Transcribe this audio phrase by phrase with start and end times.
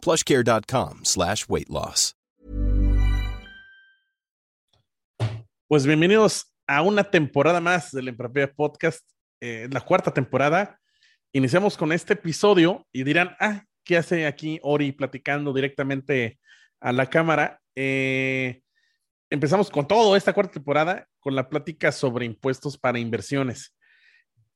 [0.00, 2.14] plushcare.com slash weight loss.
[5.70, 9.08] Pues bienvenidos a una temporada más del Emprepia Podcast,
[9.40, 10.80] eh, la cuarta temporada.
[11.32, 16.40] Iniciamos con este episodio y dirán, ah, ¿qué hace aquí Ori platicando directamente
[16.80, 17.60] a la cámara?
[17.76, 18.62] Eh,
[19.30, 23.72] empezamos con todo esta cuarta temporada con la plática sobre impuestos para inversiones.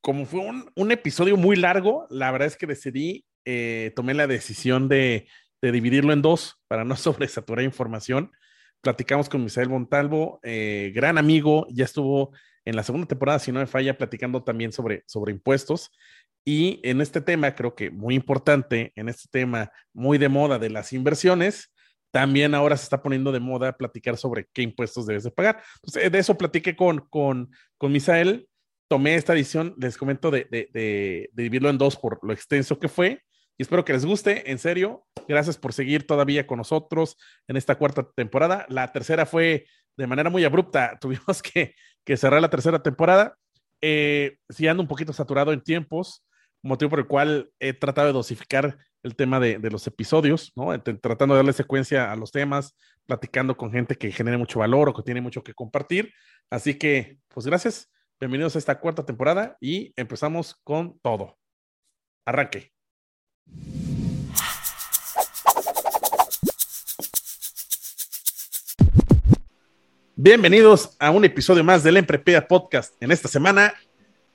[0.01, 0.41] Como fue
[0.75, 5.27] un episodio muy largo, la verdad es que decidí, eh, tomé la decisión de,
[5.63, 8.33] de, dividirlo en dos para no sobresaturar información.
[8.81, 12.33] Platicamos con Misael Montalvo, eh, gran amigo, ya estuvo
[12.65, 15.91] en la segunda temporada, si no me falla, platicando también sobre, sobre impuestos.
[16.45, 20.71] Y en este tema, creo que muy importante, en este tema muy de moda de
[20.71, 21.73] las inversiones,
[22.11, 25.63] también ahora se está poniendo de moda platicar sobre qué impuestos debes de pagar.
[25.77, 28.47] Entonces, de eso platiqué con, con, con Misael,
[28.89, 32.79] tomé esta edición, les comento, de, de, de, de, dividirlo en dos por lo extenso
[32.79, 33.23] que fue.
[33.57, 35.07] Y espero que les guste, en serio.
[35.29, 37.17] Gracias por seguir todavía con nosotros
[37.47, 38.67] en esta cuarta temporada.
[38.69, 39.67] La tercera fue
[39.97, 40.99] de manera muy abrupta.
[41.01, 43.37] Tuvimos que, que cerrar la tercera temporada.
[43.81, 46.25] Eh, sí ando un poquito saturado en tiempos,
[46.63, 50.81] motivo por el cual he tratado de dosificar el tema de, de los episodios, ¿no?
[50.83, 52.75] Tratando de darle secuencia a los temas,
[53.07, 56.13] platicando con gente que genere mucho valor o que tiene mucho que compartir.
[56.51, 57.91] Así que, pues gracias.
[58.19, 61.37] Bienvenidos a esta cuarta temporada y empezamos con todo.
[62.25, 62.74] Arranque.
[70.17, 73.75] Bienvenidos a un episodio más del Emprepeda Podcast en esta semana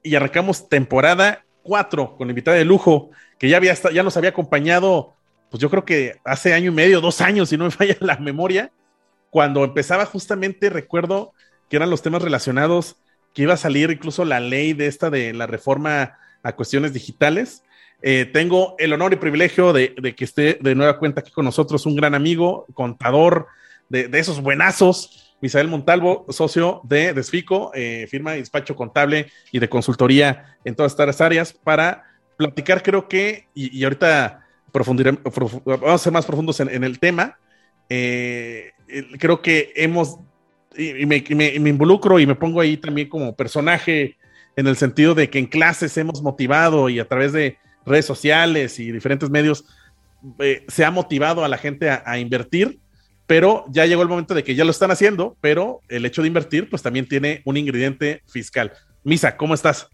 [0.04, 3.10] y arrancamos temporada 4 con invitada de lujo
[3.40, 5.16] que ya, había, ya nos había acompañado,
[5.50, 8.18] pues yo creo que hace año y medio, dos años, si no me falla la
[8.18, 8.72] memoria,
[9.30, 11.34] cuando empezaba justamente, recuerdo
[11.70, 12.98] que eran los temas relacionados,
[13.34, 17.64] que iba a salir incluso la ley de esta de la reforma a cuestiones digitales.
[18.02, 21.86] Eh, tengo el honor y privilegio de, que esté de nueva cuenta aquí con nosotros
[21.86, 23.48] un gran amigo, contador
[23.90, 29.70] de, esos buenazos, Misael Montalvo, socio de Desfico, eh, firma de despacho contable y de
[29.70, 32.06] consultoría en todas estas áreas, para
[32.38, 37.38] platicar, creo que, y, ahorita vamos a ser más profundos en, el tema.
[37.90, 38.72] Eh,
[39.18, 40.20] creo que hemos,
[40.78, 44.18] y, me, y, me, involucro y me pongo ahí también como personaje
[44.56, 47.58] en el sentido de que en clases hemos motivado y a través de
[47.90, 49.66] redes sociales y diferentes medios
[50.40, 52.80] eh, se ha motivado a la gente a, invertir
[53.26, 56.30] pero ya llegó el momento de que ya lo están haciendo, pero el hecho de
[56.30, 58.72] invertir pues también tiene un ingrediente fiscal.
[59.04, 59.88] Misa, ¿cómo estás?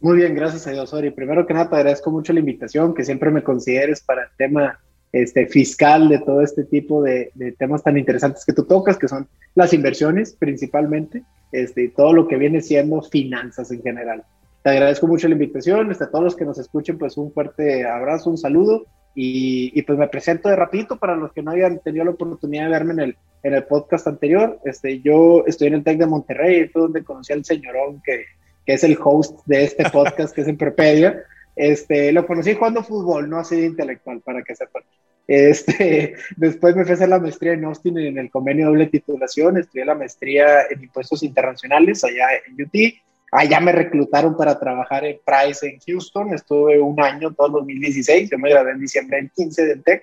[0.00, 1.10] Muy bien, gracias a Dios, Ori.
[1.10, 4.78] Primero que nada, te agradezco mucho la invitación, que siempre me consideres para el tema
[5.12, 9.08] este, fiscal de todo este tipo de, de, temas tan interesantes que tú tocas, que
[9.08, 14.24] son las inversiones principalmente, este, y todo lo que viene siendo finanzas en general.
[14.66, 17.86] Te agradezco mucho la invitación, este, a todos los que nos escuchen, pues un fuerte
[17.86, 18.84] abrazo, un saludo
[19.14, 22.64] y, y, pues me presento de rapidito para los que no hayan tenido la oportunidad
[22.64, 24.58] de verme en el, en el podcast anterior.
[24.64, 28.24] Este, yo estoy en el TEC de Monterrey, fue donde conocí al señorón que,
[28.66, 31.22] que es el host de este podcast, que es Emprepedia.
[31.54, 34.82] Este, lo conocí jugando fútbol, no así de intelectual, para que sepan.
[35.28, 39.58] Este, después me fui a hacer la maestría en Austin en el convenio doble titulación,
[39.58, 45.18] estudié la maestría en impuestos internacionales allá en UT Allá me reclutaron para trabajar en
[45.24, 46.32] Price en Houston.
[46.32, 48.30] Estuve un año, todo el 2016.
[48.30, 50.02] Yo me gradué en diciembre del 15 del TEC.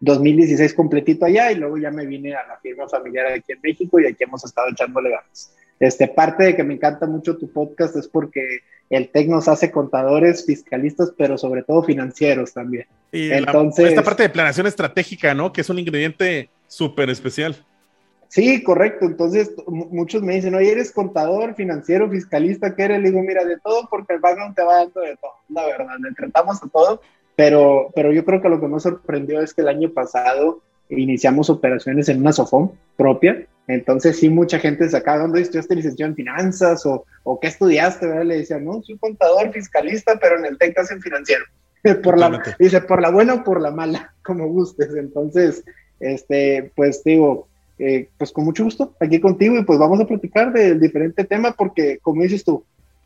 [0.00, 3.98] 2016 completito allá y luego ya me vine a la firma familiar aquí en México
[4.00, 5.54] y aquí hemos estado echándole ganas.
[5.80, 8.60] Este, parte de que me encanta mucho tu podcast es porque
[8.90, 12.86] el TEC nos hace contadores, fiscalistas, pero sobre todo financieros también.
[13.12, 15.52] Y Entonces, la, esta parte de planeación estratégica, ¿no?
[15.52, 17.56] Que es un ingrediente súper especial.
[18.28, 19.06] Sí, correcto.
[19.06, 23.00] Entonces, muchos me dicen, oye, eres contador, financiero, fiscalista, ¿qué eres?
[23.00, 25.96] Le digo, mira, de todo, porque el background te va dando de todo, la verdad,
[26.00, 27.00] le tratamos a todo,
[27.36, 31.50] pero, pero yo creo que lo que más sorprendió es que el año pasado iniciamos
[31.50, 36.16] operaciones en una SOFOM propia, entonces sí, mucha gente se acaba, ¿dónde estudiaste licenciado en
[36.16, 38.06] finanzas o, o qué estudiaste?
[38.06, 38.24] ¿verdad?
[38.24, 41.44] Le decía, no, soy contador, fiscalista, pero en el TEC en financiero.
[42.02, 44.94] por la, dice, por la buena o por la mala, como gustes.
[44.94, 45.64] Entonces,
[46.00, 47.48] este, pues digo,
[47.86, 51.52] eh, pues con mucho gusto aquí contigo y pues vamos a platicar del diferente tema
[51.52, 52.64] porque como dices tú,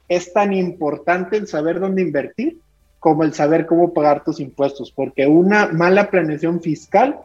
[0.09, 2.59] es tan importante el saber dónde invertir
[3.01, 7.19] como el saber cómo pagar tus impuestos, porque una mala planeación fiscal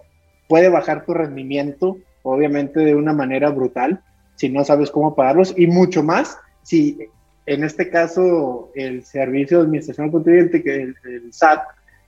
[0.48, 4.02] puede bajar tu rendimiento, obviamente de una manera brutal,
[4.36, 6.98] si no sabes cómo pagarlos, y mucho más si
[7.46, 11.62] en este caso el Servicio de Administración Contribuyente, que el, el SAT,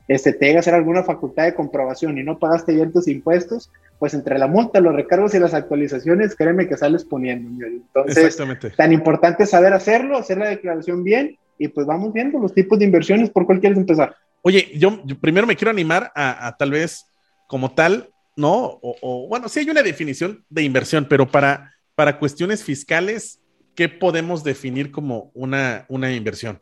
[0.08, 3.72] este, te llega a hacer alguna facultad de comprobación y no pagaste bien tus impuestos,
[3.98, 7.66] pues entre la multa, los recargos y las actualizaciones, créeme que sales poniendo.
[7.66, 8.38] Entonces,
[8.78, 12.86] tan importante saber hacerlo, hacer la declaración bien y pues vamos viendo los tipos de
[12.86, 14.16] inversiones, ¿por cuál quieres empezar?
[14.42, 17.06] Oye, yo, primero me quiero animar a, tal vez
[17.48, 18.80] como tal, ¿no?
[18.82, 23.40] O, bueno, sí hay una definición de inversión, pero para, para cuestiones fiscales,
[23.76, 26.62] ¿qué podemos definir como una, una inversión?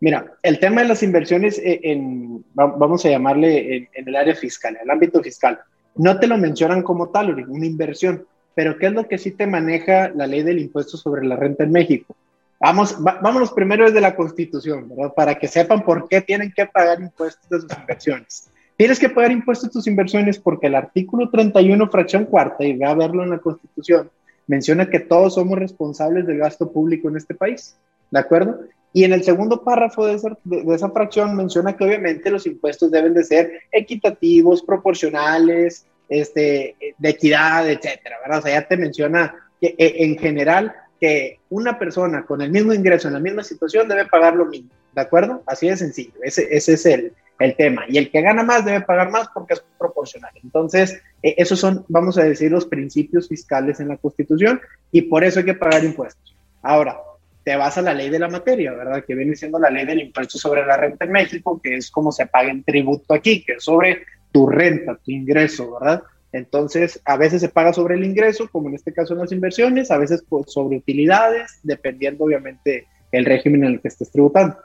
[0.00, 4.76] Mira, el tema de las inversiones, eh, en, vamos a llamarle en, el área fiscal,
[4.76, 5.60] en el ámbito fiscal,
[5.96, 9.46] no te lo mencionan como tal, una inversión, pero ¿qué es lo que sí te
[9.46, 12.14] maneja la ley del impuesto sobre la renta en México?
[12.60, 15.12] Vamos, vámonos primero desde la Constitución, ¿verdad?
[15.14, 18.50] Para que sepan por qué tienen que pagar impuestos de sus inversiones.
[18.76, 22.84] Tienes que pagar impuestos de tus inversiones porque el artículo 31, fracción cuarta, y ve
[22.84, 24.10] a verlo en la Constitución,
[24.46, 27.76] menciona que todos somos responsables del gasto público en este país,
[28.10, 28.60] ¿de acuerdo?
[28.94, 32.92] Y en el segundo párrafo de esa, de esa, fracción menciona que obviamente los impuestos
[32.92, 38.38] deben de ser equitativos, proporcionales, este, de equidad, etcétera, ¿verdad?
[38.38, 42.72] O sea, ya te menciona que eh, en general que una persona con el mismo
[42.72, 45.42] ingreso en la misma situación debe pagar lo mismo, ¿de acuerdo?
[45.44, 47.86] Así de sencillo, ese, ese es el, el tema.
[47.88, 50.30] Y el que gana más debe pagar más porque es proporcional.
[50.44, 54.60] Entonces, eh, esos son, vamos a decir, los principios fiscales en la Constitución
[54.92, 56.36] y por eso hay que pagar impuestos.
[56.62, 56.96] Ahora,
[57.44, 59.04] te vas a la ley de la materia, ¿verdad?
[59.04, 62.10] Que viene siendo la ley del impuesto sobre la renta en México, que es como
[62.10, 66.02] se paga en tributo aquí, que es sobre tu renta, tu ingreso, ¿verdad?
[66.32, 69.90] Entonces, a veces se paga sobre el ingreso, como en este caso en las inversiones,
[69.90, 74.56] a veces sobre utilidades, dependiendo obviamente el régimen en el que estés tributando.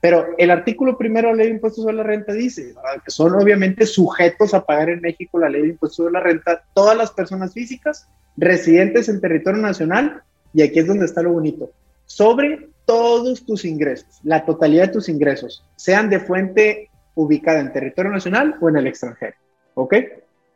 [0.00, 2.72] Pero el artículo primero de la ley de impuestos sobre la renta dice
[3.04, 6.62] que son obviamente sujetos a pagar en México la ley de impuestos sobre la renta
[6.72, 10.22] todas las personas físicas residentes en territorio nacional,
[10.54, 11.72] y aquí es donde está lo bonito,
[12.08, 18.10] sobre todos tus ingresos, la totalidad de tus ingresos, sean de fuente ubicada en territorio
[18.10, 19.36] nacional o en el extranjero.
[19.74, 19.94] ¿Ok?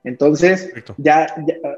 [0.03, 1.27] Entonces, ya,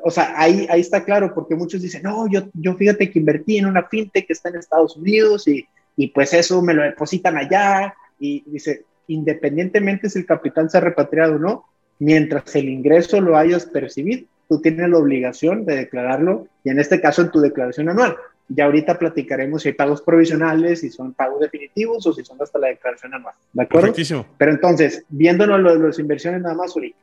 [0.03, 3.59] o sea, ahí, ahí está claro, porque muchos dicen, no, yo, yo fíjate que invertí
[3.59, 5.67] en una fintech que está en Estados Unidos y,
[5.97, 7.95] y pues eso me lo depositan allá.
[8.19, 11.65] Y dice, independientemente si el capital se ha repatriado o no,
[11.99, 17.01] mientras el ingreso lo hayas percibido, tú tienes la obligación de declararlo, y en este
[17.01, 18.17] caso en tu declaración anual.
[18.49, 22.59] Ya ahorita platicaremos si hay pagos provisionales, si son pagos definitivos o si son hasta
[22.59, 23.35] la declaración anual.
[23.53, 23.95] ¿De acuerdo?
[24.37, 26.95] Pero entonces, viéndonos lo de las inversiones nada más, Uri,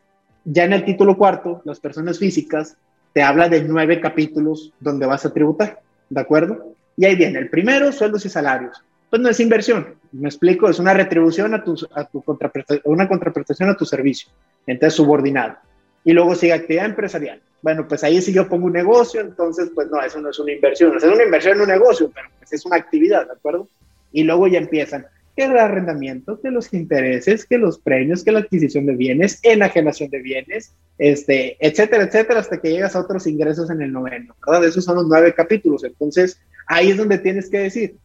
[0.45, 2.77] ya en el título cuarto, las personas físicas,
[3.13, 5.81] te habla de nueve capítulos donde vas a tributar.
[6.09, 6.75] ¿De acuerdo?
[6.95, 8.83] Y ahí viene el primero, sueldos y salarios.
[9.09, 13.09] Pues no es inversión, me explico, es una retribución a tu, a tu contraprestación, una
[13.09, 14.31] contraprestación a tu servicio,
[14.65, 15.57] entonces subordinado.
[16.05, 19.89] Y luego sigue actividad empresarial bueno, pues ahí si yo pongo un negocio, entonces pues
[19.89, 22.65] no, eso no es una inversión, es una inversión en un negocio, pero pues es
[22.65, 23.67] una actividad, ¿de acuerdo?
[24.11, 25.05] Y luego ya empiezan
[25.35, 30.09] que el arrendamiento, que los intereses, que los premios, que la adquisición de bienes, enajenación
[30.09, 34.67] de bienes, este, etcétera, etcétera, hasta que llegas a otros ingresos en el noveno, ¿verdad?
[34.67, 35.83] Esos son los nueve capítulos.
[35.83, 37.95] Entonces, ahí es donde tienes que decir,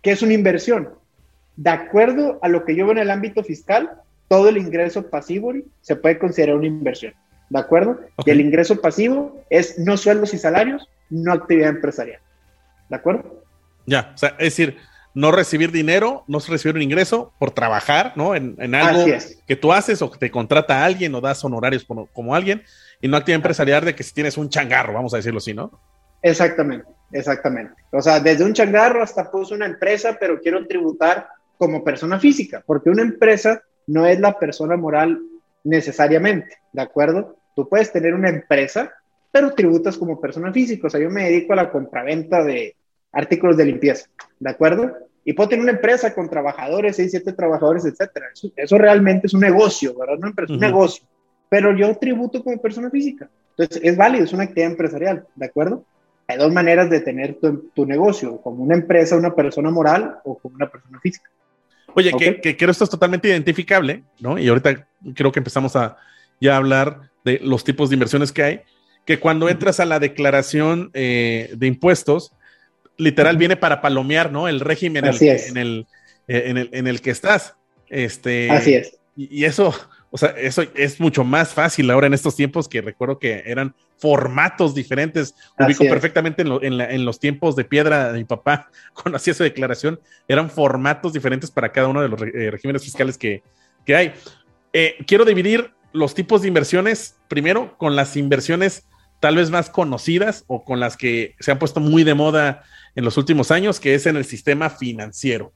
[0.00, 0.88] ¿qué es una inversión?
[1.56, 3.90] De acuerdo a lo que yo veo en el ámbito fiscal,
[4.28, 7.12] todo el ingreso pasivo se puede considerar una inversión.
[7.52, 8.00] ¿De acuerdo?
[8.24, 12.20] Y el ingreso pasivo es no sueldos y salarios, no actividad empresarial,
[12.88, 13.44] ¿de acuerdo?
[13.86, 14.78] Ya, o sea, es decir,
[15.14, 18.34] no recibir dinero, no recibir un ingreso por trabajar, ¿no?
[18.34, 19.04] En, algo
[19.46, 22.62] que tú haces o que te contrata a alguien o das honorarios como, alguien,
[23.02, 25.78] y no actividad empresarial de que si tienes un changarro, vamos a decirlo así, ¿no?
[26.22, 27.74] Exactamente, exactamente.
[27.90, 32.62] O sea, desde un changarro hasta pues una empresa, pero quiero tributar como persona física,
[32.64, 35.20] porque una empresa no es la persona moral
[35.64, 37.36] necesariamente, ¿de acuerdo?
[37.54, 38.92] Tú puedes tener una empresa,
[39.30, 40.86] pero tributas como persona física.
[40.86, 42.76] O sea, yo me dedico a la compraventa de
[43.12, 44.06] artículos de limpieza,
[44.38, 44.92] ¿de acuerdo?
[45.24, 48.26] Y puedo tener una empresa con trabajadores, seis, siete trabajadores, etcétera.
[48.56, 50.18] Eso, realmente es un negocio, ¿verdad?
[50.18, 51.04] No empresa, un negocio.
[51.48, 53.28] Pero yo tributo como persona física.
[53.50, 55.84] Entonces, es válido, es una actividad empresarial, ¿de acuerdo?
[56.26, 60.38] Hay dos maneras de tener tu, tu negocio, como una empresa, una persona moral o
[60.38, 61.28] como una persona física.
[61.94, 64.38] Oye, que, que, creo esto es totalmente identificable, ¿no?
[64.38, 65.96] Y ahorita creo que empezamos a
[66.42, 68.60] ya hablar de los tipos de inversiones que hay,
[69.06, 72.32] que cuando entras a la declaración eh, de impuestos,
[72.96, 74.48] literal viene para palomear, ¿no?
[74.48, 75.14] El régimen en
[75.56, 75.86] el,
[76.26, 77.54] eh, en, el, en, el, que estás.
[77.88, 78.98] Este, Así es.
[79.16, 79.72] Y, eso,
[80.10, 83.74] o sea, eso es mucho más fácil ahora en estos tiempos que recuerdo que eran
[83.98, 85.34] formatos diferentes.
[85.58, 90.00] Ubico perfectamente en, en, los tiempos de piedra de mi papá, cuando hacía esa declaración,
[90.26, 93.42] eran formatos diferentes para cada uno de los eh, regímenes fiscales que,
[93.86, 94.12] que hay.
[95.06, 98.84] quiero dividir los tipos de inversiones, primero con las inversiones
[99.20, 102.64] tal vez más conocidas o con las que se han puesto muy de moda
[102.96, 105.52] en los últimos años, que es en el sistema financiero.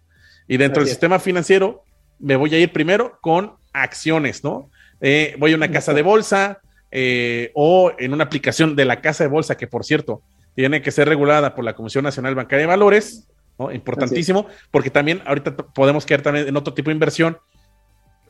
[0.46, 1.82] Y dentro del sistema financiero
[2.18, 4.70] me voy a ir primero con acciones, ¿no?
[5.00, 9.24] Eh, voy a una casa de bolsa eh, o en una aplicación de la casa
[9.24, 10.22] de bolsa, que por cierto,
[10.54, 13.26] tiene que ser regulada por la Comisión Nacional Bancaria de Valores,
[13.58, 13.72] ¿no?
[13.72, 17.38] Importantísimo, porque también ahorita podemos quedar también en otro tipo de inversión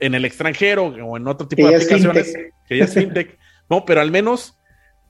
[0.00, 2.34] en el extranjero o en otro tipo de aplicaciones,
[2.68, 3.38] que ya es fintech,
[3.70, 4.58] no, pero al menos,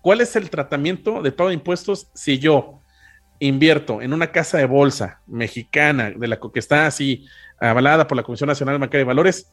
[0.03, 2.81] ¿cuál es el tratamiento de pago de impuestos si yo
[3.39, 7.27] invierto en una casa de bolsa mexicana, de la que está así
[7.59, 9.53] avalada por la Comisión Nacional Bancaria de Valores,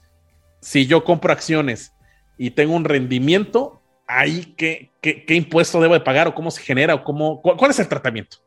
[0.62, 1.94] si yo compro acciones
[2.38, 6.96] y tengo un rendimiento, ahí qué, qué, impuesto debo de pagar o cómo se genera
[6.96, 8.38] o cómo, cuál, es el tratamiento?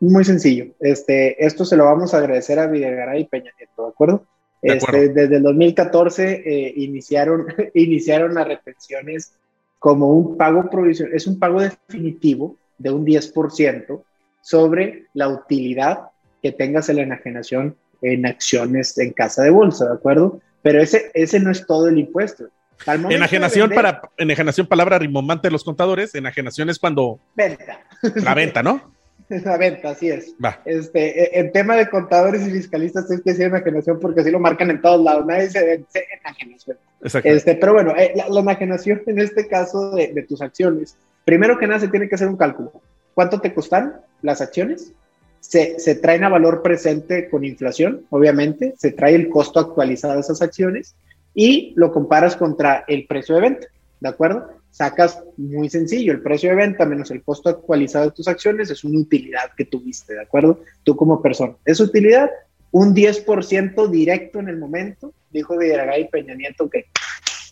[0.00, 0.66] Muy sencillo.
[0.80, 4.26] Este, esto se lo vamos a agradecer a Videgaray y Peña Nieto, ¿de acuerdo?
[4.64, 9.34] Este, desde el 2014 eh, iniciaron, iniciaron las retenciones
[9.78, 14.02] como un pago provisional, es un pago definitivo de un 10%
[14.40, 16.10] sobre la utilidad
[16.42, 20.40] que tengas en la enajenación en acciones en casa de bolsa, ¿de acuerdo?
[20.62, 22.44] Pero ese, ese no es todo el impuesto.
[22.86, 27.80] Enajenación para enajenación palabra rimbombante de los contadores, enajenación es cuando venta.
[28.16, 28.92] La venta, ¿no?
[29.44, 30.34] La venta, así es.
[30.64, 34.70] Este, en tema de contadores y fiscalistas es que decir enajenación porque así lo marcan
[34.70, 35.26] en todos lados.
[35.26, 36.76] Nadie se dice enajenación.
[37.02, 41.66] Este, pero bueno, eh, la, enajenación en este caso de, de, tus acciones, primero que
[41.66, 42.72] nada se tiene que hacer un cálculo.
[43.12, 44.92] ¿Cuánto te costan las acciones?
[45.40, 50.20] Se, se traen a valor presente con inflación, obviamente, se trae el costo actualizado de
[50.20, 50.94] esas acciones
[51.34, 53.66] y lo comparas contra el precio de venta,
[54.00, 54.48] ¿de acuerdo?
[54.74, 58.82] Sacas muy sencillo, el precio de venta menos el costo actualizado de tus acciones es
[58.82, 60.62] una utilidad que tuviste, ¿de acuerdo?
[60.82, 61.54] Tú como persona.
[61.64, 62.28] Esa utilidad,
[62.72, 66.86] un 10% directo en el momento, dijo Villaragay Peña Nieto que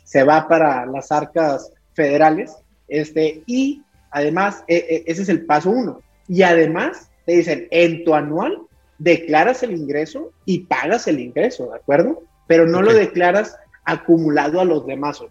[0.02, 2.56] se va para las arcas federales,
[2.88, 6.00] este, y además, e, e, ese es el paso uno.
[6.26, 8.62] Y además, te dicen, en tu anual
[8.98, 12.24] declaras el ingreso y pagas el ingreso, ¿de acuerdo?
[12.48, 15.22] Pero no lo declaras acumulado a los demás.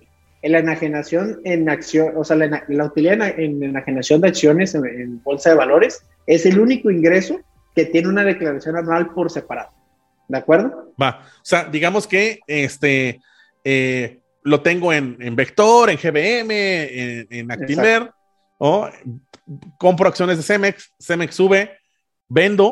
[0.41, 5.55] La enajenación en acción, o sea, la, utilidad en, enajenación de acciones en, bolsa de
[5.55, 7.39] valores es el único ingreso
[7.75, 9.71] que tiene una declaración anual por separado.
[10.27, 10.93] ¿De acuerdo?
[11.01, 11.21] Va.
[11.23, 13.19] O sea, digamos que este
[13.63, 16.51] eh, lo tengo en, Vector, en GBM,
[17.29, 18.11] en, Actimer,
[18.57, 18.89] o
[19.77, 21.77] compro acciones de Cemex, Cemex sube,
[22.27, 22.71] vendo.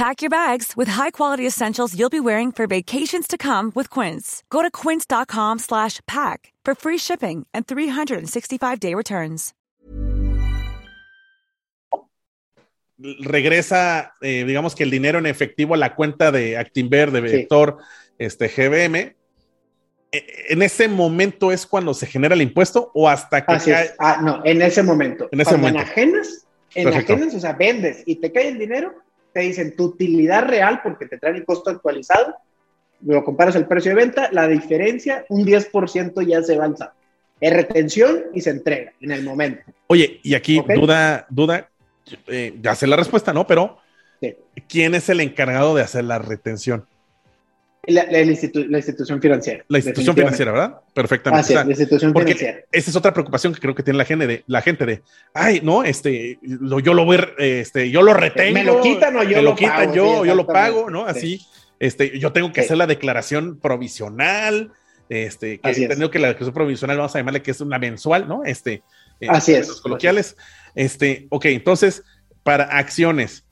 [0.00, 4.42] Pack your bags with high-quality essentials you'll be wearing for vacations to come with Quince.
[4.48, 9.52] Go to quince.com/pack for free shipping and 365-day returns.
[12.98, 17.76] Regresa, eh, digamos que el dinero en efectivo a la cuenta de Actinver, de Vector,
[17.78, 18.14] sí.
[18.18, 19.14] este GBM,
[20.12, 23.90] E, en ese momento es cuando se genera el impuesto o hasta que cae...
[23.98, 25.28] Ah, no, en ese momento.
[25.30, 25.82] En ese momento.
[25.82, 28.94] enajenas, enajenas, o sea, vendes y te cae el dinero,
[29.32, 32.34] te dicen tu utilidad real porque te traen el costo actualizado,
[33.02, 36.92] lo comparas el precio de venta, la diferencia, un 10% ya se avanza.
[37.40, 39.62] Es retención y se entrega en el momento.
[39.86, 41.70] Oye, y aquí duda, duda,
[42.26, 43.46] eh, ya sé la respuesta, ¿no?
[43.46, 43.78] Pero,
[44.68, 46.86] ¿quién es el encargado de hacer la retención?
[47.86, 49.64] La, institución financiera.
[49.68, 50.80] La institución financiera, ¿verdad?
[50.92, 51.54] Perfectamente.
[51.54, 52.60] la institución financiera.
[52.70, 55.60] Esa es otra preocupación que creo que tiene la gente de, la gente de, ay,
[55.62, 58.54] no, este, yo lo voy, este, yo lo retengo.
[58.54, 61.06] Me lo quitan o yo me lo, quitan yo, yo lo pago, ¿no?
[61.06, 61.40] Así,
[61.78, 64.72] este, yo tengo que hacer la declaración provisional,
[65.08, 68.44] este, que he que la declaración provisional vamos a llamarle que es una mensual, ¿no?
[68.44, 68.82] Este,
[69.26, 69.68] Así es.
[69.68, 70.36] Los coloquiales.
[70.74, 72.04] Este, ok, entonces,
[72.42, 73.46] para acciones,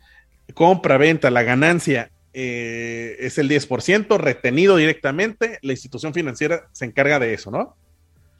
[0.55, 7.19] compra, venta, la ganancia eh, es el 10% retenido directamente, la institución financiera se encarga
[7.19, 7.75] de eso, ¿no?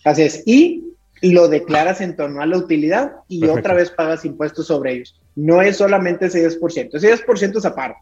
[0.05, 0.85] Así es, y
[1.21, 5.21] lo declaras en torno a la utilidad y otra vez pagas impuestos sobre ellos.
[5.35, 7.99] no es solamente ese 10%, ese 10% es aparte.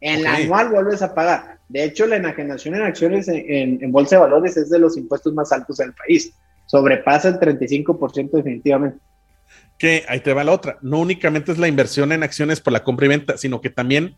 [0.00, 1.58] En la anual vuelves a pagar.
[1.68, 5.52] De hecho, la enajenación en acciones en, bolsa de valores es de los impuestos más
[5.52, 6.32] altos del país.
[6.64, 8.98] Sobrepasa el 35% definitivamente.
[9.78, 10.78] Que ahí te va la otra.
[10.80, 14.16] No únicamente es la inversión en acciones por la compra y venta, sino que también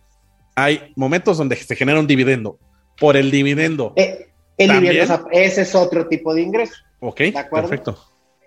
[0.57, 2.59] hay momentos donde se genera un dividendo.
[2.99, 3.93] Por el dividendo.
[3.95, 6.75] Eh, el dividendo, ese es otro tipo de ingreso.
[7.01, 7.69] Ok, ¿de acuerdo?
[7.69, 7.99] perfecto.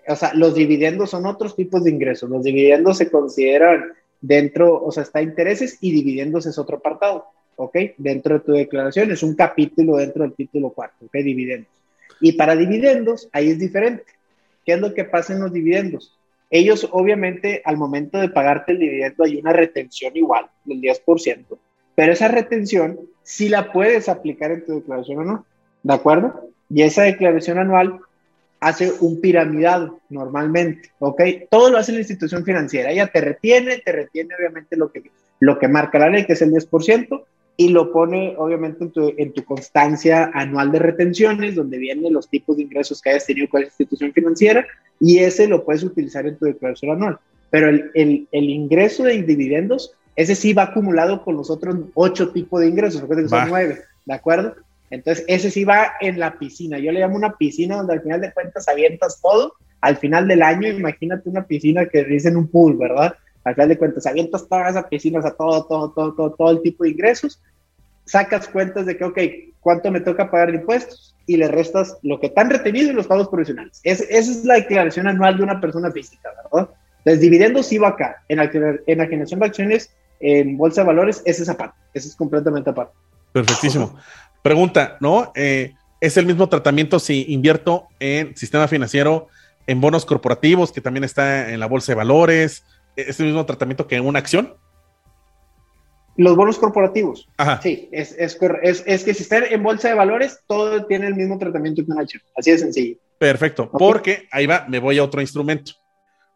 [0.08, 2.28] O sea, los dividendos son otros tipos de ingresos.
[2.28, 7.76] Los dividendos se consideran dentro, o sea, está intereses y dividendos es otro apartado, ¿ok?
[7.96, 11.12] Dentro de tu declaración es un capítulo dentro del título cuarto, ¿ok?
[11.12, 11.70] Dividendos.
[12.20, 14.04] Y para dividendos, ahí es diferente.
[14.66, 16.18] ¿Qué es lo que pasa en los dividendos?
[16.50, 21.46] Ellos, obviamente, al momento de pagarte el dividendo hay una retención igual, del 10%,
[22.00, 25.44] pero esa retención sí la puedes aplicar en tu declaración no,
[25.82, 26.48] ¿de acuerdo?
[26.70, 28.00] Y esa declaración anual
[28.58, 31.20] hace un piramidado normalmente, ¿ok?
[31.50, 35.58] Todo lo hace la institución financiera, ella te retiene, te retiene obviamente lo que, lo
[35.58, 37.22] que marca la ley, que es el 10%,
[37.58, 42.30] y lo pone obviamente en tu, en tu constancia anual de retenciones, donde vienen los
[42.30, 44.66] tipos de ingresos que hayas tenido con la institución financiera,
[44.98, 47.18] y ese lo puedes utilizar en tu declaración anual.
[47.50, 52.60] Pero el, el ingreso de dividendos, ese sí va acumulado con los otros ocho tipos
[52.60, 54.54] de ingresos, que son nueve, ¿de acuerdo?
[54.90, 56.78] Entonces, ese sí va en la piscina.
[56.78, 59.54] Yo le llamo una piscina donde al final de cuentas avientas todo.
[59.80, 63.14] Al final del año, imagínate una piscina que en un pool, ¿verdad?
[63.44, 66.50] Al final de cuentas, avientas toda esa piscina, o sea, todo, todo, todo, todo, todo
[66.50, 67.40] el tipo de ingresos.
[68.04, 69.18] Sacas cuentas de que, ok,
[69.60, 71.16] ¿cuánto me toca pagar de impuestos?
[71.24, 73.80] Y le restas lo que están retenido y los pagos provisionales.
[73.84, 76.68] esa es la declaración anual de una persona física, ¿verdad?
[76.98, 78.22] Entonces, dividendos sí va acá.
[78.28, 81.78] En la, en la generación de acciones, en bolsa de valores, esa es aparte.
[81.94, 82.94] Esa es completamente aparte.
[83.32, 83.96] Perfectísimo.
[84.42, 85.32] Pregunta, ¿no?
[85.34, 89.28] Eh, ¿Es el mismo tratamiento si invierto en sistema financiero,
[89.66, 92.64] en bonos corporativos, que también está en la bolsa de valores?
[92.96, 94.54] ¿Es el mismo tratamiento que en una acción?
[96.16, 97.28] Los bonos corporativos.
[97.36, 97.60] Ajá.
[97.62, 98.38] Sí, es, es,
[98.86, 102.02] es, que si está en bolsa de valores, todo tiene el mismo tratamiento que una
[102.02, 102.22] acción.
[102.36, 102.96] Así de sencillo.
[103.18, 105.72] Perfecto, porque ahí va, me voy a otro instrumento.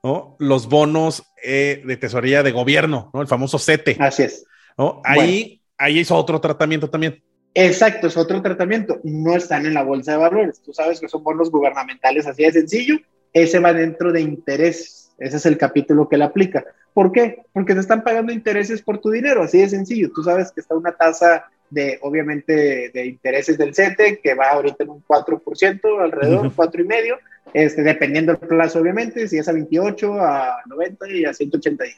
[0.04, 0.36] ¿No?
[0.38, 3.22] Los bonos eh, de tesorería de gobierno, ¿no?
[3.22, 3.96] El famoso CETE.
[3.98, 4.44] Así es.
[4.76, 5.00] ¿no?
[5.02, 7.22] Ahí, ahí hizo otro tratamiento también.
[7.54, 9.00] Exacto, es otro tratamiento.
[9.02, 10.60] No están en la bolsa de valores.
[10.60, 12.98] Tú sabes que son bonos gubernamentales así de sencillo.
[13.32, 15.12] Ese va dentro de intereses.
[15.18, 16.64] Ese es el capítulo que le aplica.
[16.92, 17.42] ¿Por qué?
[17.52, 20.10] Porque te están pagando intereses por tu dinero, así de sencillo.
[20.14, 24.84] Tú sabes que está una tasa de, obviamente, de intereses del CETE que va ahorita
[24.84, 27.18] en un 4%, alrededor, cuatro y medio,
[27.54, 31.96] este, dependiendo del plazo, obviamente, si es a 28, a 90 y a 180 días,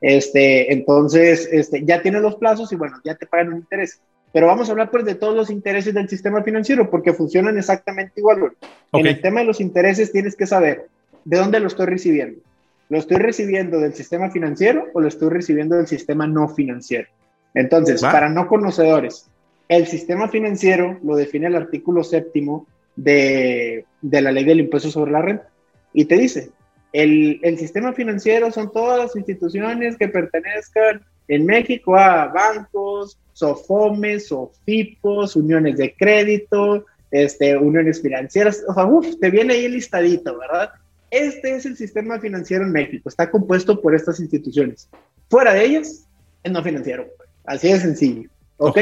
[0.00, 4.00] Este, entonces, este, ya tienes los plazos y bueno, ya te pagan un interés.
[4.32, 8.14] Pero vamos a hablar pues de todos los intereses del sistema financiero porque funcionan exactamente
[8.16, 8.52] igual.
[8.92, 10.88] En el tema de los intereses tienes que saber
[11.24, 12.40] de dónde lo estoy recibiendo.
[12.88, 17.08] ¿Lo estoy recibiendo del sistema financiero o lo estoy recibiendo del sistema no financiero?
[17.54, 19.30] Entonces, para no conocedores,
[19.68, 22.66] el sistema financiero lo define el artículo séptimo
[22.96, 25.48] de, de, la ley del impuesto sobre la renta
[25.92, 26.50] y te dice,
[26.92, 34.28] el, el sistema financiero son todas las instituciones que pertenezcan en México a bancos, SOFOMES,
[34.28, 40.70] SOFIPOS, uniones de crédito, este, uniones financieras, o sea, uf, te viene ahí listadito, ¿verdad?
[41.10, 44.88] Este es el sistema financiero en México, está compuesto por estas instituciones.
[45.28, 46.08] Fuera de ellas,
[46.42, 47.06] es no financiero,
[47.44, 48.78] así de sencillo, ¿ok?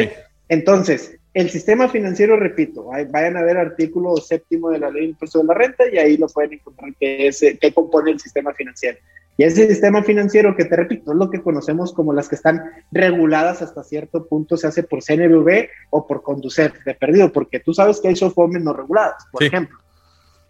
[0.48, 5.38] Entonces, el sistema financiero, repito, vayan a ver artículo séptimo de la ley de impuesto
[5.38, 8.98] de la renta y ahí lo pueden encontrar que es, qué compone el sistema financiero.
[9.36, 12.62] Y ese sistema financiero que te repito, es lo que conocemos como las que están
[12.90, 17.72] reguladas hasta cierto punto, se hace por CNBV o por conducir de perdido, porque tú
[17.72, 19.78] sabes que hay SOFOMES no reguladas, por ejemplo.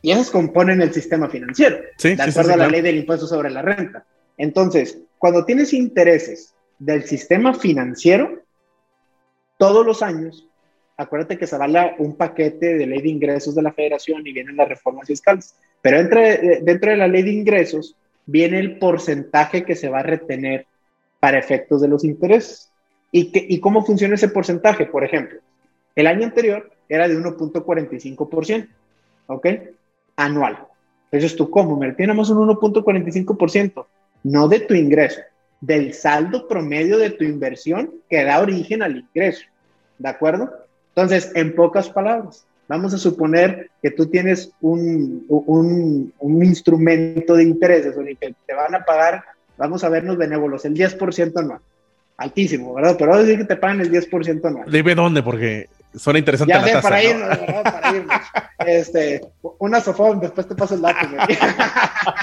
[0.03, 3.63] Y esas componen el sistema financiero, de acuerdo a la ley del impuesto sobre la
[3.63, 4.07] renta.
[4.37, 8.41] Entonces, cuando tienes intereses del sistema financiero,
[9.59, 10.50] todos los años,
[11.01, 14.57] acuérdate que se avala un paquete de ley de ingresos de la federación y vienen
[14.57, 15.55] las reformas fiscales.
[15.81, 20.03] Pero entre, dentro de la ley de ingresos viene el porcentaje que se va a
[20.03, 20.67] retener
[21.19, 22.71] para efectos de los intereses.
[23.11, 24.87] ¿Y, que, y cómo funciona ese porcentaje?
[24.87, 25.41] Por ejemplo,
[25.97, 28.69] el año anterior era de 1.45%,
[29.27, 29.47] ¿ok?
[30.17, 30.67] Anual.
[31.11, 31.77] Entonces tú, ¿cómo?
[31.77, 33.87] Me tenemos un 1.45%,
[34.25, 35.21] no de tu ingreso,
[35.63, 39.47] del saldo promedio de tu inversión que da origen al ingreso,
[39.99, 40.51] ¿de acuerdo?
[41.03, 47.97] Entonces, en pocas palabras, Vamos a suponer que tú tienes un, un, instrumento de intereses
[47.97, 49.25] o que te van a pagar,
[49.59, 51.59] vamos a vernos benévolos, el 10% anual.
[52.17, 52.95] Altísimo, ¿verdad?
[52.97, 54.71] Pero vamos a decir que te pagan el 10% anual.
[54.71, 56.55] Dime dónde, porque suena interesante.
[56.55, 57.63] Ya sé, para irnos, ¿verdad?
[57.65, 58.21] Para irnos.
[58.65, 59.21] Este,
[59.59, 61.09] una sofón, después te paso el dato.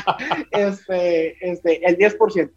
[0.51, 2.51] este, este, el 10%.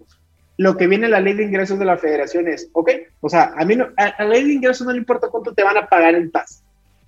[0.61, 2.91] Lo que viene en la ley de ingresos de la federación es, ok,
[3.23, 5.65] o sea, a mí no, a, la ley de ingresos no le importa cuánto te
[5.65, 6.63] van a pagar en tasa.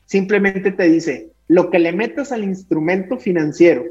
[0.06, 3.84] Simplemente te dice, lo que le metas al instrumento financiero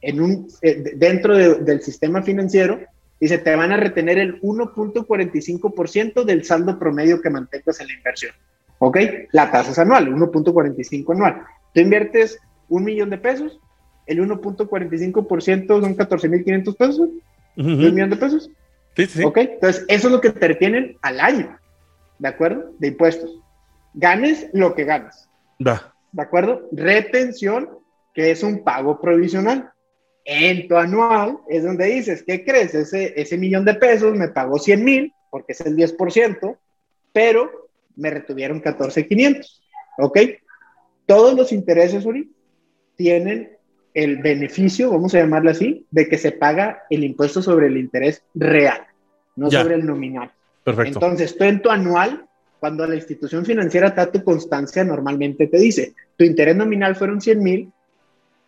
[0.00, 2.80] en un, eh, dentro del sistema financiero,
[3.20, 8.32] dice, te van a retener el 1.45% del saldo promedio que mantengas en la inversión.
[8.80, 8.98] ¿Ok?
[9.30, 11.40] La tasa es anual, 1.45 anual.
[11.72, 13.60] Tú inviertes un millón de pesos,
[14.06, 17.08] el 1.45% son 14.500 pesos,
[17.56, 18.50] un millón de pesos.
[18.96, 19.24] Sí, sí.
[19.24, 19.38] ¿Ok?
[19.38, 21.58] Entonces, eso es lo que te retienen al año,
[22.18, 22.72] ¿de acuerdo?
[22.78, 23.40] De impuestos.
[23.94, 25.28] Ganes lo que ganas.
[25.58, 26.68] ¿De acuerdo?
[26.72, 27.70] Retención,
[28.12, 29.70] que es un pago provisional.
[30.24, 32.74] En tu anual es donde dices, ¿qué crees?
[32.74, 36.56] Ese, ese millón de pesos me pagó 100 mil, porque es el 10%,
[37.12, 39.62] pero me retuvieron 14,500.
[39.98, 40.18] ¿Ok?
[41.06, 42.32] Todos los intereses, Uri,
[42.96, 43.53] tienen
[43.94, 48.22] el beneficio, vamos a llamarlo así, de que se paga el impuesto sobre el interés
[48.34, 48.84] real,
[49.36, 50.32] no sobre el nominal.
[50.64, 50.94] Perfecto.
[50.94, 52.26] Entonces, tú en tu anual,
[52.58, 57.20] cuando la institución financiera te da tu constancia, normalmente te dice, tu interés nominal fueron
[57.20, 57.72] 100 mil,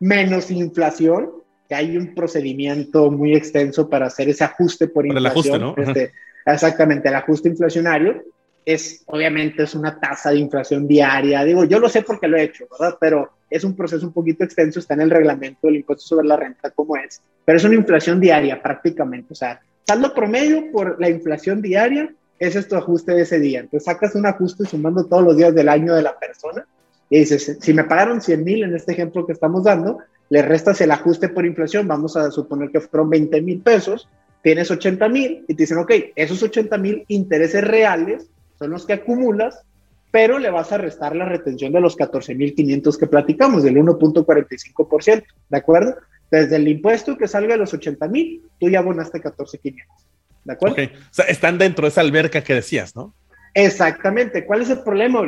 [0.00, 1.30] menos inflación,
[1.68, 5.26] que hay un procedimiento muy extenso para hacer ese ajuste por inflación.
[5.26, 5.74] El ajuste, ¿no?
[5.76, 6.12] Este,
[6.44, 8.24] exactamente, el ajuste inflacionario
[8.64, 11.44] es, obviamente, es una tasa de inflación diaria.
[11.44, 12.96] Digo, yo lo sé porque lo he hecho, ¿verdad?
[13.00, 16.36] Pero es un proceso un poquito extenso, está en el reglamento del impuesto sobre la
[16.36, 17.20] renta, como es.
[17.44, 19.32] Pero es una inflación diaria prácticamente.
[19.32, 23.60] O sea, saldo promedio por la inflación diaria, es tu ajuste de ese día.
[23.60, 26.66] Entonces sacas un ajuste sumando todos los días del año de la persona
[27.08, 30.80] y dices, si me pagaron 100 mil en este ejemplo que estamos dando, le restas
[30.80, 34.08] el ajuste por inflación, vamos a suponer que fueron 20 mil pesos,
[34.42, 38.28] tienes 80 mil y te dicen, ok, esos 80 mil intereses reales
[38.58, 39.62] son los que acumulas,
[40.10, 43.76] pero le vas a restar la retención de los 14 mil 500 que platicamos, del
[43.76, 45.96] 1.45%, ¿de acuerdo?
[46.30, 50.06] Desde el impuesto que salga de los 80 mil, tú ya abonaste 14 500,
[50.44, 50.72] ¿de acuerdo?
[50.74, 50.86] Okay.
[50.86, 53.14] O sea, están dentro de esa alberca que decías, ¿no?
[53.54, 54.44] Exactamente.
[54.44, 55.22] ¿Cuál es el problema,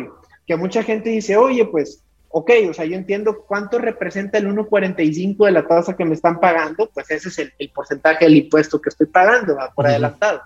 [0.46, 5.46] Que mucha gente dice, oye, pues ok, o sea, yo entiendo cuánto representa el 1.45
[5.46, 8.90] de la tasa que me están pagando, pues ese es el, porcentaje del impuesto que
[8.90, 10.42] estoy pagando por adelantado.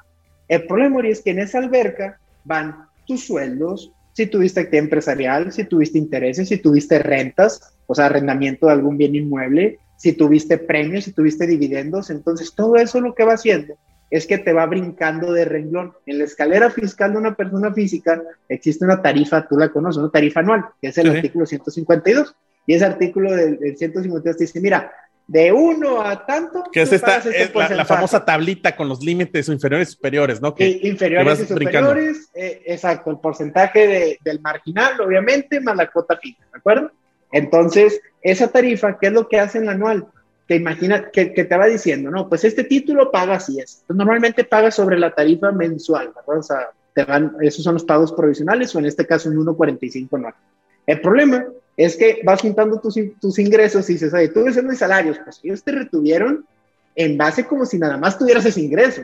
[0.48, 5.64] El problema es que en esa alberca van tus sueldos, si tuviste actividad empresarial, si
[5.64, 11.04] tuviste intereses, si tuviste rentas, o sea, arrendamiento de algún bien inmueble, si tuviste premios,
[11.04, 13.76] si tuviste dividendos, entonces todo eso lo que va haciendo
[14.12, 15.94] es que te va brincando de renglón.
[16.04, 20.10] En la escalera fiscal de una persona física existe una tarifa, tú la conoces, una
[20.10, 22.36] tarifa anual, que es el artículo 152.
[22.66, 24.92] Y ese artículo del, 152 te dice, mira,
[25.32, 26.62] de uno a tanto.
[26.70, 30.54] Que es esta, este la, famosa tablita con los límites inferiores y superiores, ¿no?
[30.54, 36.44] Que, inferiores y superiores, eh, exacto, el porcentaje del marginal, obviamente, más la cuota fija,
[36.52, 36.92] ¿de acuerdo?
[37.32, 40.06] Entonces, esa tarifa, ¿qué es lo que hace en la anual?
[40.46, 43.84] te imagina que, te va diciendo, no, pues este título paga así es.
[43.88, 46.38] normalmente paga sobre la tarifa mensual, ¿verdad?
[46.38, 50.08] O sea, te van, esos son los pagos provisionales o en este caso un 1.45
[50.12, 50.34] anual.
[50.84, 54.78] El problema es que vas juntando tus, tus ingresos y dices, oye, tú ves mis
[54.78, 56.44] salarios, pues ellos te retuvieron
[56.94, 59.02] en base como si nada más tuvieras ese ingreso.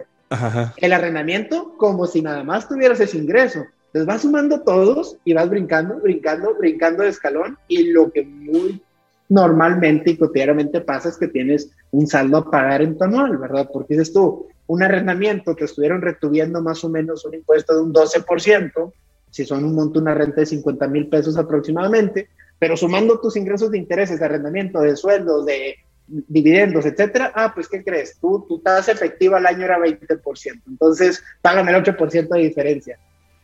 [0.76, 3.64] El arrendamiento como si nada más tuvieras ese ingreso.
[3.86, 8.82] Entonces vas sumando todos y vas brincando, brincando, brincando de escalón y lo que muy
[9.30, 13.68] normalmente y cotidianamente pasa es que tienes un saldo a pagar en tu anual, ¿verdad?
[13.72, 17.92] Porque dices tú, un arrendamiento te estuvieron retuviendo más o menos un impuesto de un
[17.92, 18.92] 12%,
[19.30, 22.28] si son un monto, una renta de 50 mil pesos aproximadamente,
[22.58, 27.68] pero sumando tus ingresos de intereses, de arrendamiento, de sueldos, de dividendos, etcétera, ah, pues,
[27.68, 28.18] ¿qué crees?
[28.18, 32.98] Tú, tu tasa efectiva al año era 20%, entonces págame el 8% de diferencia.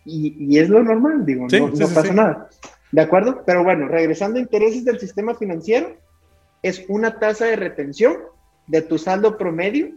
[0.06, 2.48] Y, y, es lo normal, digo, no, no pasa nada.
[2.92, 3.42] ¿De acuerdo?
[3.44, 5.96] Pero bueno, regresando a intereses del sistema financiero,
[6.62, 8.16] es una tasa de retención
[8.66, 9.92] de tu saldo promedio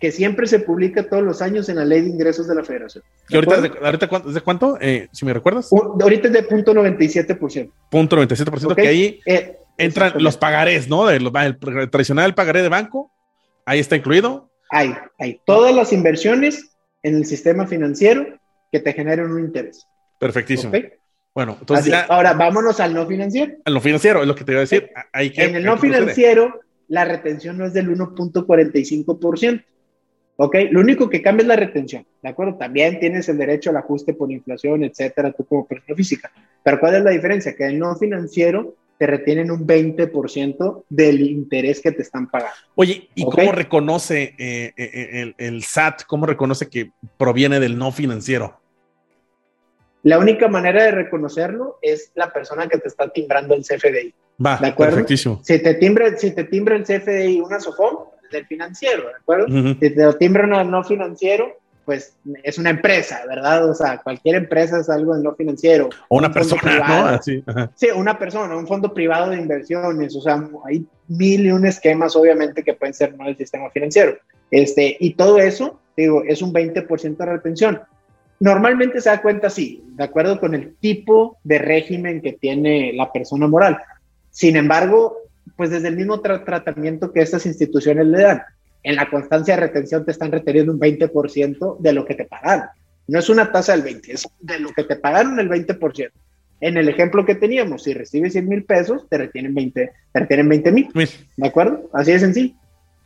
[0.00, 3.02] que siempre se publica todos los años en la ley de ingresos de la federación.
[3.28, 4.78] ¿Y ahorita, de, ahorita cuánto, ¿de cuánto?
[4.80, 5.70] Eh, si me recuerdas.
[5.72, 7.70] ahorita es de punto 97%.
[7.90, 11.08] Punto 97%, que ahí eh, entran los pagarés, ¿no?
[11.08, 11.30] el,
[11.90, 13.10] tradicional pagaré de banco,
[13.64, 14.50] ahí está incluido.
[14.70, 18.26] Hay, hay todas las inversiones en el sistema financiero
[18.70, 19.86] que te generan un interés.
[20.18, 20.72] Perfectísimo.
[21.34, 23.54] Bueno, entonces Ahora, vámonos al no financiero.
[23.64, 24.90] Al no financiero, es lo que te iba a decir.
[25.12, 29.64] en el no financiero, la retención no es del 1.45%.
[30.36, 30.56] ¿Ok?
[30.70, 32.56] Lo único que cambia es la retención, ¿de acuerdo?
[32.56, 36.30] También tienes el derecho al ajuste por inflación, etcétera, tú como persona física.
[36.62, 37.56] Pero ¿cuál es la diferencia?
[37.56, 42.54] Que el no financiero te retienen un 20% del interés que te están pagando.
[42.74, 47.92] Oye, ¿y cómo reconoce eh, eh, el, el SAT, cómo reconoce que proviene del no
[47.92, 48.60] financiero?
[50.02, 54.14] La única manera de reconocerlo es la persona que te está timbrando el CFDI.
[54.44, 54.94] Va, ¿de acuerdo?
[54.94, 55.40] Perfectísimo.
[55.42, 59.46] Si te timbra, si te timbra el CFDI una SOFOM, es del financiero, ¿de acuerdo?
[59.48, 63.70] Si te lo timbra un no financiero, pues es una empresa, ¿verdad?
[63.70, 65.88] O sea, cualquier empresa es algo en lo financiero.
[66.08, 67.06] O una persona, ¿no?
[67.06, 67.44] Así,
[67.76, 72.16] sí, una persona, un fondo privado de inversiones, o sea, hay mil y un esquemas,
[72.16, 74.18] obviamente, que pueden ser no el sistema financiero.
[74.50, 77.80] Este, y todo eso, digo, es un 20% de retención.
[78.40, 83.12] Normalmente se da cuenta, sí, de acuerdo con el tipo de régimen que tiene la
[83.12, 83.78] persona moral.
[84.30, 85.16] Sin embargo,
[85.56, 88.42] pues desde el mismo tratamiento que estas instituciones le dan,
[88.82, 92.66] en la constancia de retención te están reteniendo un 20% de lo que te pagaron.
[93.08, 96.10] No es una tasa del 20, es de lo que te pagaron el 20%.
[96.60, 100.48] En el ejemplo que teníamos, si recibes 100 mil pesos, te retienen 20 te retienen
[100.48, 100.88] 20 mil.
[101.36, 101.90] ¿De acuerdo?
[101.92, 102.54] Así de sencillo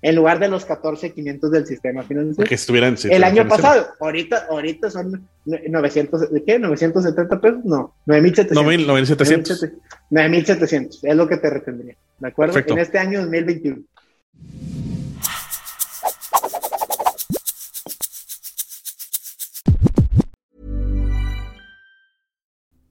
[0.02, 2.48] en lugar de los 14,500 del sistema financiero.
[2.48, 6.58] Que estuvieran El año pasado, ahorita, ahorita son 900, ¿de qué?
[6.58, 8.86] 970 pesos, no, 9700.
[8.86, 9.70] 9700.
[10.10, 12.58] 9700, es lo que te retendría, ¿de acuerdo?
[12.58, 13.82] En este año 2021.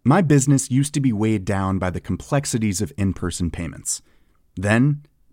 [0.04, 4.02] My business used to be weighed down by the complexities of in-person payments.
[4.56, 5.04] Then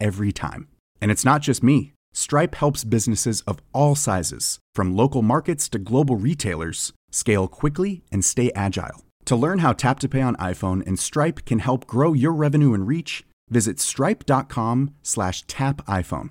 [0.00, 0.68] every time.
[1.00, 1.92] And it's not just me.
[2.12, 8.24] Stripe helps businesses of all sizes, from local markets to global retailers, scale quickly and
[8.24, 9.04] stay agile.
[9.24, 12.74] To learn how Tap to Pay on iPhone and Stripe can help grow your revenue
[12.74, 16.30] and reach, visit stripe.com/tapiphone.